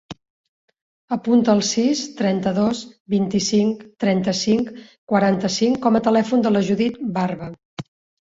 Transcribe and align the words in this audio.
Apunta 1.17 1.53
el 1.57 1.59
sis, 1.71 2.01
trenta-dos, 2.21 2.81
vint-i-cinc, 3.15 3.83
trenta-cinc, 4.05 4.73
quaranta-cinc 5.13 5.79
com 5.85 6.01
a 6.01 6.03
telèfon 6.09 6.49
de 6.49 6.55
la 6.57 6.65
Judith 6.71 6.99
Barba. 7.21 7.53